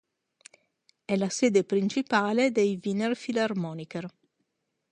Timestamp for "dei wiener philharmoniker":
2.51-4.11